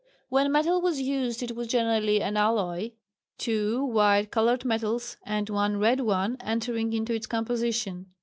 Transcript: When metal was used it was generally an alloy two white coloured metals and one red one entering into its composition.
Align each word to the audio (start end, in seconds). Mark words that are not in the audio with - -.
When 0.29 0.51
metal 0.51 0.81
was 0.81 0.99
used 0.99 1.43
it 1.43 1.55
was 1.55 1.67
generally 1.67 2.23
an 2.23 2.35
alloy 2.35 2.93
two 3.37 3.85
white 3.85 4.31
coloured 4.31 4.65
metals 4.65 5.15
and 5.21 5.47
one 5.47 5.77
red 5.77 5.99
one 5.99 6.37
entering 6.39 6.91
into 6.91 7.13
its 7.13 7.27
composition. 7.27 8.07